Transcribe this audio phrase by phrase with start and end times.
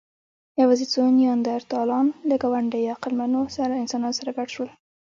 [0.61, 3.37] یواځې څو نیاندرتالان له ګاونډيو عقلمنو
[3.83, 4.69] انسانانو سره ګډ شول.